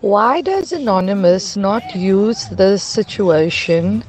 Why 0.00 0.40
does 0.40 0.72
Anonymous 0.72 1.56
not 1.56 1.94
use 1.94 2.48
this 2.48 2.82
situation 2.82 4.02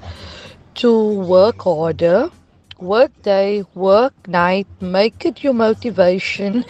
to 0.73 0.91
work 1.21 1.61
harder, 1.61 2.31
work 2.79 3.11
day, 3.21 3.63
work 3.75 4.15
night, 4.27 4.65
make 4.81 5.23
it 5.23 5.43
your 5.43 5.53
motivation 5.53 6.65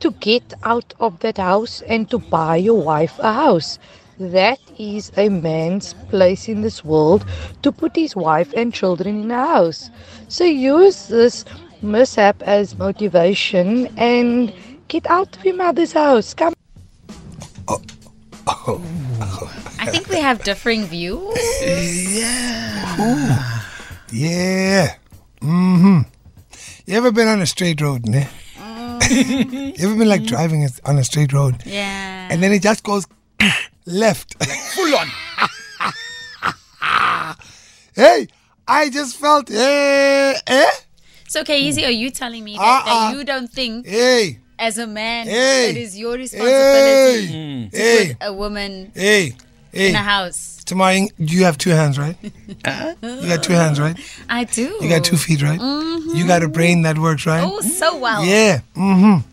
to 0.00 0.10
get 0.12 0.54
out 0.64 0.92
of 1.00 1.20
that 1.20 1.38
house 1.38 1.82
and 1.82 2.10
to 2.10 2.18
buy 2.18 2.56
your 2.56 2.82
wife 2.82 3.18
a 3.18 3.32
house? 3.32 3.78
That 4.18 4.58
is 4.78 5.10
a 5.16 5.30
man's 5.30 5.94
place 6.10 6.48
in 6.48 6.60
this 6.60 6.84
world 6.84 7.24
to 7.62 7.72
put 7.72 7.96
his 7.96 8.14
wife 8.14 8.52
and 8.54 8.74
children 8.74 9.22
in 9.22 9.30
a 9.30 9.46
house. 9.46 9.90
So 10.28 10.44
use 10.44 11.08
this 11.08 11.44
mishap 11.80 12.42
as 12.42 12.76
motivation 12.76 13.86
and 13.96 14.52
get 14.88 15.06
out 15.06 15.36
of 15.36 15.44
your 15.44 15.56
mother's 15.56 15.92
house. 15.92 16.34
Come. 16.34 16.52
Oh, 17.68 17.80
oh. 18.46 18.82
I 19.78 19.86
think 19.86 20.08
we 20.08 20.20
have 20.20 20.44
differing 20.44 20.84
views. 20.84 21.38
Yeah. 21.62 23.62
Yeah. 24.12 24.94
Mm-hmm. 25.40 26.00
You 26.84 26.96
ever 26.96 27.12
been 27.12 27.28
on 27.28 27.40
a 27.40 27.46
straight 27.46 27.80
road, 27.80 28.06
ne? 28.06 28.28
you 29.14 29.74
ever 29.80 29.96
been 29.96 30.08
like 30.08 30.24
driving 30.24 30.66
on 30.84 30.98
a 30.98 31.04
straight 31.04 31.32
road? 31.32 31.62
Yeah. 31.66 32.28
And 32.30 32.42
then 32.42 32.52
it 32.52 32.62
just 32.62 32.82
goes 32.82 33.06
left. 33.86 34.34
Full 34.74 34.94
on. 34.94 35.08
hey, 37.94 38.28
I 38.68 38.88
just 38.90 39.16
felt, 39.16 39.50
eh, 39.50 40.34
eh, 40.46 40.70
So, 41.28 41.42
KZ, 41.44 41.86
are 41.86 41.90
you 41.90 42.10
telling 42.10 42.44
me 42.44 42.56
that, 42.56 42.62
Uh-uh. 42.86 43.10
that 43.10 43.16
you 43.18 43.24
don't 43.24 43.50
think, 43.50 43.86
hey, 43.86 44.38
as 44.58 44.78
a 44.78 44.86
man, 44.86 45.26
Hey. 45.26 45.70
it 45.70 45.76
is 45.76 45.98
your 45.98 46.14
responsibility 46.14 47.26
hey, 47.26 47.68
to 47.72 47.76
hey, 47.76 48.14
put 48.14 48.26
a 48.28 48.32
woman 48.32 48.92
hey, 48.94 49.32
hey. 49.72 49.90
in 49.90 49.94
a 49.94 49.98
house? 49.98 50.60
Tamari, 50.64 51.10
you 51.18 51.44
have 51.44 51.58
two 51.58 51.70
hands, 51.70 51.98
right? 51.98 52.16
You 53.02 53.28
got 53.28 53.42
two 53.42 53.52
hands, 53.54 53.80
right? 53.80 53.98
I 54.28 54.44
do. 54.44 54.76
You 54.80 54.88
got 54.88 55.04
two 55.04 55.16
feet, 55.16 55.42
right? 55.42 55.58
Mm-hmm. 55.58 56.16
You 56.16 56.26
got 56.26 56.42
a 56.42 56.48
brain 56.48 56.82
that 56.82 56.98
works, 56.98 57.26
right? 57.26 57.42
Oh, 57.44 57.60
so 57.60 57.96
well. 57.98 58.24
Yeah. 58.24 58.60
Mm-hmm. 58.76 59.26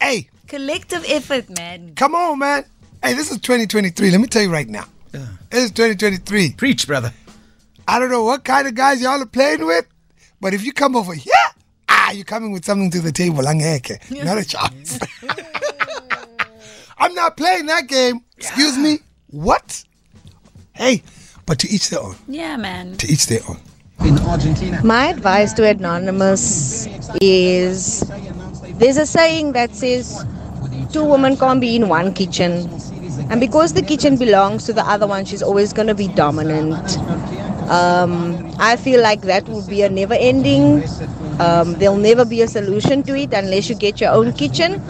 Hey, 0.00 0.28
Collective 0.48 1.04
effort, 1.08 1.48
man. 1.56 1.94
come 1.94 2.14
on, 2.14 2.38
man. 2.38 2.64
Hey, 3.02 3.14
this 3.14 3.30
is 3.30 3.38
2023. 3.38 4.10
Let 4.10 4.20
me 4.20 4.26
tell 4.26 4.42
you 4.42 4.52
right 4.52 4.68
now. 4.68 4.84
This 5.12 5.64
is 5.64 5.70
2023. 5.72 6.52
Preach, 6.54 6.86
brother. 6.86 7.12
I 7.88 7.98
don't 7.98 8.10
know 8.10 8.24
what 8.24 8.44
kind 8.44 8.66
of 8.68 8.74
guys 8.74 9.00
y'all 9.02 9.20
are 9.22 9.26
playing 9.26 9.64
with, 9.66 9.86
but 10.40 10.54
if 10.54 10.64
you 10.64 10.72
come 10.72 10.94
over 10.96 11.14
here, 11.14 11.32
ah, 11.88 12.10
you're 12.12 12.24
coming 12.24 12.52
with 12.52 12.64
something 12.64 12.90
to 12.90 13.00
the 13.00 13.12
table. 13.12 13.46
Angeke. 13.46 13.98
Not 14.24 14.38
a 14.38 14.44
chance. 14.44 14.98
I'm 17.02 17.14
not 17.14 17.36
playing 17.36 17.66
that 17.66 17.88
game. 17.88 18.20
Excuse 18.38 18.78
me. 18.78 19.00
What? 19.26 19.82
Hey, 20.72 21.02
but 21.46 21.58
to 21.58 21.68
each 21.68 21.90
their 21.90 21.98
own. 21.98 22.14
Yeah, 22.28 22.56
man. 22.56 22.96
To 22.98 23.08
each 23.08 23.26
their 23.26 23.40
own. 23.48 23.58
In 24.04 24.16
Argentina. 24.20 24.80
My 24.84 25.06
advice 25.06 25.52
to 25.54 25.66
Anonymous 25.68 26.86
is 27.20 28.04
there's 28.78 28.98
a 28.98 29.06
saying 29.06 29.50
that 29.52 29.74
says 29.74 30.24
two 30.92 31.04
women 31.04 31.36
can't 31.36 31.60
be 31.60 31.74
in 31.74 31.88
one 31.88 32.14
kitchen. 32.14 32.70
And 33.30 33.40
because 33.40 33.72
the 33.72 33.82
kitchen 33.82 34.16
belongs 34.16 34.64
to 34.66 34.72
the 34.72 34.84
other 34.88 35.08
one, 35.08 35.24
she's 35.24 35.42
always 35.42 35.72
going 35.72 35.88
to 35.88 35.96
be 35.96 36.06
dominant. 36.06 36.98
Um, 37.68 38.54
I 38.60 38.76
feel 38.76 39.02
like 39.02 39.22
that 39.22 39.48
would 39.48 39.66
be 39.66 39.82
a 39.82 39.88
never 39.88 40.14
ending. 40.14 40.84
Um, 41.38 41.74
there'll 41.78 41.96
never 41.96 42.24
be 42.24 42.42
a 42.42 42.48
solution 42.48 43.02
to 43.04 43.14
it 43.16 43.32
unless 43.32 43.68
you 43.68 43.74
get 43.74 44.00
your 44.00 44.12
own 44.12 44.32
kitchen. 44.32 44.82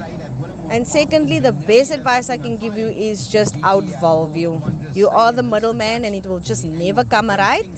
And 0.71 0.87
secondly, 0.89 1.39
the 1.39 1.53
best 1.53 1.91
advice 1.91 2.31
I 2.31 2.39
can 2.39 2.57
give 2.57 2.77
you 2.77 2.89
is 2.89 3.29
just 3.29 3.55
outvolve 3.57 4.37
you. 4.37 4.61
You 4.95 5.09
are 5.09 5.33
the 5.33 5.43
middleman 5.43 6.05
and 6.05 6.15
it 6.15 6.27
will 6.27 6.41
just 6.41 6.65
never 6.65 7.05
come 7.05 7.29
right. 7.29 7.69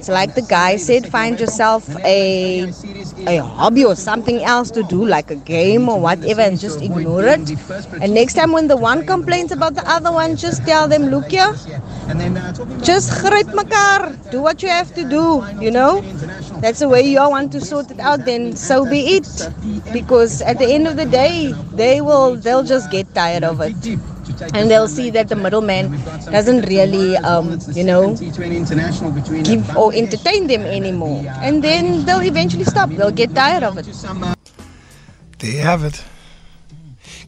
It's 0.00 0.08
like 0.08 0.34
the 0.34 0.40
guy 0.40 0.76
said, 0.76 1.06
find 1.12 1.38
yourself 1.38 1.84
a 2.02 2.72
a 3.26 3.36
hobby 3.44 3.84
or 3.84 3.94
something 3.94 4.42
else 4.42 4.70
to 4.70 4.82
do, 4.82 5.04
like 5.04 5.30
a 5.30 5.36
game 5.36 5.90
or 5.90 6.00
whatever, 6.00 6.40
and 6.40 6.58
just 6.58 6.80
ignore 6.80 7.26
it. 7.26 7.50
And 8.00 8.14
next 8.14 8.32
time 8.32 8.52
when 8.52 8.66
the 8.68 8.78
one 8.78 9.04
complains 9.04 9.52
about 9.52 9.74
the 9.74 9.86
other 9.86 10.10
one, 10.10 10.36
just 10.36 10.64
tell 10.64 10.88
them, 10.88 11.10
look 11.10 11.30
here, 11.30 11.52
just 12.82 13.10
gryp 13.20 13.52
mekaar. 13.58 14.16
Do 14.30 14.40
what 14.40 14.62
you 14.62 14.70
have 14.70 14.94
to 14.94 15.04
do, 15.04 15.44
you 15.60 15.70
know? 15.70 16.00
That's 16.64 16.78
the 16.80 16.88
way 16.88 17.02
you 17.02 17.18
all 17.20 17.30
want 17.32 17.52
to 17.52 17.60
sort 17.60 17.90
it 17.90 18.00
out, 18.00 18.24
then 18.24 18.56
so 18.56 18.88
be 18.88 19.00
it. 19.16 19.28
Because 19.92 20.40
at 20.40 20.58
the 20.58 20.72
end 20.72 20.88
of 20.88 20.96
the 20.96 21.04
day, 21.04 21.52
they 21.74 22.00
will 22.00 22.36
they'll 22.36 22.62
just 22.64 22.90
get 22.90 23.12
tired 23.14 23.44
of 23.44 23.60
it. 23.60 23.76
And 24.54 24.70
they'll 24.70 24.88
see 24.88 25.10
that 25.10 25.28
the 25.28 25.36
middleman 25.36 25.92
doesn't 26.30 26.62
really 26.66 27.16
um, 27.18 27.58
you 27.72 27.84
know 27.84 28.14
give 28.16 29.76
or 29.76 29.92
entertain 29.94 30.46
them 30.46 30.62
anymore. 30.62 31.24
And 31.40 31.62
then 31.62 32.04
they'll 32.04 32.22
eventually 32.22 32.64
stop. 32.64 32.90
They'll 32.90 33.10
get 33.10 33.34
tired 33.34 33.62
of 33.62 33.78
it. 33.78 33.86
There 35.38 35.50
you 35.50 35.60
have 35.60 35.84
it. 35.84 36.02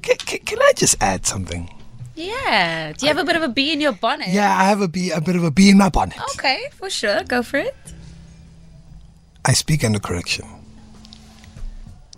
Can, 0.02 0.16
can, 0.16 0.38
can 0.40 0.58
I 0.60 0.72
just 0.76 0.96
add 1.00 1.24
something? 1.26 1.70
Yeah. 2.14 2.92
Do 2.92 3.06
you 3.06 3.08
have 3.08 3.22
a 3.22 3.24
bit 3.24 3.36
of 3.36 3.42
a 3.42 3.48
bee 3.48 3.72
in 3.72 3.80
your 3.80 3.92
bonnet? 3.92 4.28
Yeah, 4.28 4.50
I 4.58 4.64
have 4.64 4.80
a 4.80 4.88
bee, 4.88 5.10
a 5.10 5.20
bit 5.20 5.36
of 5.36 5.44
a 5.44 5.50
bee 5.50 5.70
in 5.70 5.78
my 5.78 5.88
bonnet. 5.88 6.18
Okay, 6.34 6.68
for 6.72 6.90
sure. 6.90 7.22
Go 7.24 7.42
for 7.42 7.58
it. 7.58 7.74
I 9.44 9.54
speak 9.54 9.82
under 9.84 9.98
correction. 9.98 10.46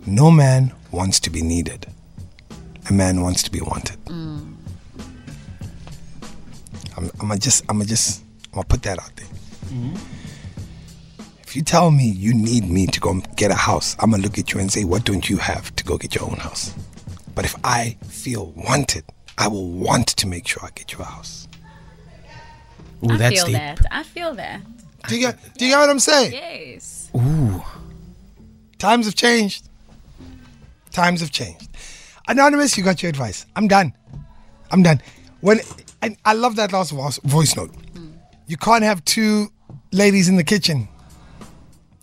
No 0.05 0.29
man 0.31 0.73
wants 0.91 1.19
to 1.21 1.29
be 1.29 1.41
needed. 1.41 1.87
A 2.89 2.93
man 2.93 3.21
wants 3.21 3.41
to 3.43 3.51
be 3.51 3.61
wanted. 3.61 3.97
I'm, 6.97 7.05
I'm 7.19 7.27
gonna 7.27 7.39
just, 7.39 7.63
I'm 7.69 7.77
gonna 7.77 7.85
just, 7.85 8.23
I'm 8.47 8.53
gonna 8.53 8.65
put 8.65 8.83
that 8.83 8.99
out 8.99 9.11
there. 9.15 9.27
If 11.43 11.55
you 11.55 11.61
tell 11.61 11.91
me 11.91 12.09
you 12.09 12.33
need 12.33 12.69
me 12.69 12.87
to 12.87 12.99
go 12.99 13.21
get 13.35 13.51
a 13.51 13.55
house, 13.55 13.95
I'm 13.99 14.11
gonna 14.11 14.23
look 14.23 14.37
at 14.37 14.53
you 14.53 14.59
and 14.59 14.71
say, 14.71 14.83
"What 14.83 15.05
don't 15.05 15.29
you 15.29 15.37
have 15.37 15.75
to 15.75 15.83
go 15.83 15.97
get 15.97 16.15
your 16.15 16.25
own 16.25 16.37
house?" 16.37 16.73
But 17.33 17.45
if 17.45 17.55
I 17.63 17.97
feel 18.07 18.51
wanted, 18.55 19.03
I 19.37 19.47
will 19.47 19.69
want 19.69 20.07
to 20.07 20.27
make 20.27 20.47
sure 20.47 20.63
I 20.63 20.69
get 20.75 20.93
you 20.93 20.99
a 20.99 21.03
house. 21.03 21.47
Ooh, 23.03 23.11
I 23.11 23.17
that's 23.17 23.35
feel 23.35 23.45
deep. 23.47 23.55
that. 23.55 23.85
I 23.91 24.03
feel 24.03 24.33
that. 24.35 24.61
Do 25.07 25.15
you 25.15 25.21
get, 25.27 25.37
do 25.57 25.65
you 25.65 25.71
get 25.71 25.79
what 25.79 25.89
I'm 25.89 25.99
saying? 25.99 26.31
Yes. 26.33 27.11
Ooh. 27.15 27.61
Times 28.79 29.05
have 29.05 29.15
changed. 29.15 29.69
Times 30.91 31.19
have 31.19 31.31
changed. 31.31 31.67
Anonymous, 32.27 32.77
you 32.77 32.83
got 32.83 33.03
your 33.03 33.09
advice. 33.09 33.45
I'm 33.55 33.67
done. 33.67 33.93
I'm 34.71 34.81
done. 34.81 35.01
When 35.41 35.59
and 36.01 36.17
I 36.25 36.33
love 36.33 36.55
that 36.57 36.71
last 36.71 36.91
voice, 36.91 37.19
voice 37.23 37.55
note. 37.55 37.71
Hmm. 37.93 38.11
You 38.47 38.57
can't 38.57 38.83
have 38.83 39.03
two 39.05 39.51
ladies 39.91 40.29
in 40.29 40.35
the 40.35 40.43
kitchen. 40.43 40.87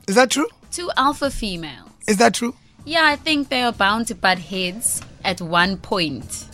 Is 0.08 0.14
that 0.16 0.30
true? 0.30 0.48
Two 0.70 0.90
alpha 0.96 1.30
females. 1.30 1.90
Is 2.08 2.16
that 2.18 2.34
true? 2.34 2.54
Yeah, 2.84 3.02
I 3.04 3.16
think 3.16 3.48
they 3.48 3.62
are 3.62 3.72
bound 3.72 4.08
to 4.08 4.14
butt 4.14 4.38
heads 4.38 5.02
at 5.24 5.40
one 5.40 5.76
point. 5.76 6.48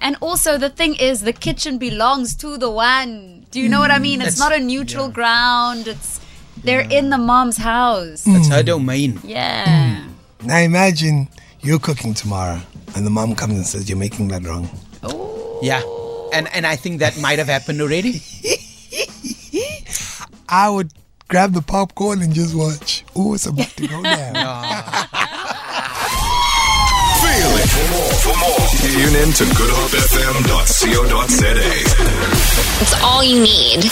And 0.00 0.16
also, 0.20 0.56
the 0.56 0.70
thing 0.70 0.94
is, 0.94 1.22
the 1.22 1.32
kitchen 1.32 1.76
belongs 1.76 2.34
to 2.36 2.56
the 2.56 2.70
one. 2.70 3.46
Do 3.50 3.60
you 3.60 3.68
know 3.68 3.80
what 3.80 3.90
I 3.90 3.98
mean? 3.98 4.22
It's 4.22 4.38
That's- 4.38 4.50
not 4.50 4.58
a 4.58 4.62
neutral 4.62 5.08
ground. 5.08 5.88
It's 5.88 6.20
they're 6.64 6.86
in 6.90 7.10
the 7.10 7.18
mom's 7.18 7.56
house. 7.56 8.24
That's 8.24 8.46
hmm. 8.46 8.52
her 8.52 8.62
domain. 8.62 9.20
Yeah. 9.24 10.04
Now 10.44 10.58
imagine 10.58 11.28
you're 11.60 11.78
cooking 11.78 12.14
tomorrow 12.14 12.60
and 12.94 13.04
the 13.04 13.10
mom 13.10 13.34
comes 13.34 13.54
and 13.54 13.66
says 13.66 13.88
you're 13.88 13.98
making 13.98 14.28
that 14.28 14.44
wrong. 14.44 14.68
Yeah. 15.62 15.82
And 16.32 16.48
and 16.54 16.66
I 16.66 16.76
think 16.76 17.00
that 17.00 17.18
might 17.18 17.38
have 17.38 17.48
happened 17.48 17.80
already. 17.80 18.20
I 20.48 20.68
would 20.70 20.92
grab 21.28 21.52
the 21.52 21.62
popcorn 21.62 22.22
and 22.22 22.32
just 22.34 22.54
watch. 22.54 23.04
Ooh, 23.16 23.34
it's 23.34 23.46
about 23.46 23.68
to 23.76 23.86
go 23.86 24.02
down. 24.02 24.36
Oh. 27.20 27.22
Feel 27.22 27.56
it. 27.58 27.68
For 27.68 27.86
more, 27.90 28.12
for 28.22 28.34
more, 28.38 28.68
tune 28.80 29.14
in 29.22 29.30
to 29.34 29.44
goodhopefm.co.za. 29.44 31.54
It's 32.80 32.94
all 33.02 33.22
you 33.24 33.40
need. 33.42 33.90